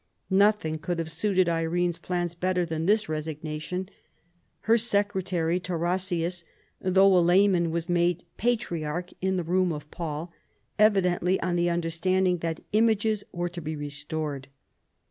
Noth 0.31 0.65
ing 0.65 0.79
could 0.79 0.97
have 0.97 1.11
suited 1.11 1.47
Irene's 1.47 1.99
plans 1.99 2.33
bettor 2.33 2.65
than 2.65 2.87
this 2.87 3.07
resignation. 3.07 3.87
Her 4.61 4.75
secretary 4.75 5.59
Tarasius, 5.59 6.43
though 6.81 7.15
a 7.15 7.21
lay 7.21 7.47
man, 7.47 7.69
was 7.69 7.87
made 7.87 8.23
patriarch 8.35 9.11
in 9.21 9.37
the 9.37 9.43
room 9.43 9.71
of 9.71 9.91
Paul, 9.91 10.33
evi 10.79 11.03
dently 11.03 11.37
on 11.43 11.55
the 11.55 11.69
understanding 11.69 12.39
that 12.39 12.63
images 12.73 13.23
were 13.31 13.49
to 13.49 13.61
be 13.61 13.75
restored. 13.75 14.47